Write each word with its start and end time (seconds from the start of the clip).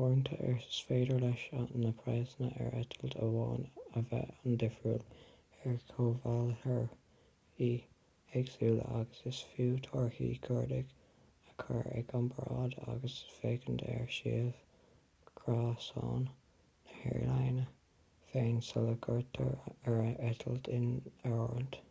uaireanta 0.00 0.34
is 0.66 0.76
féidir 0.88 1.16
leis 1.22 1.46
na 1.84 1.88
praghsanna 2.02 2.50
ar 2.64 2.74
eitilt 2.80 3.16
amháin 3.24 3.64
a 4.00 4.02
bheith 4.10 4.44
an-difriúil 4.50 5.00
ar 5.70 5.80
chomhbhailitheoirí 5.88 7.70
éagsúla 8.42 8.86
agus 9.00 9.24
is 9.32 9.40
fiú 9.54 9.74
torthaí 9.88 10.28
cuardaigh 10.46 10.94
a 11.50 11.58
chur 11.64 11.90
i 11.96 12.04
gcomparáid 12.12 12.78
agus 12.94 13.18
féachaint 13.40 13.84
ar 13.96 14.06
shuíomh 14.18 14.54
gréasáin 15.44 16.28
na 16.28 17.00
haerlíne 17.00 17.68
féin 18.30 18.62
sula 18.70 18.98
gcuirtear 19.08 19.98
an 19.98 20.18
eitilt 20.30 20.72
in 20.80 20.88
áirithint 21.32 21.84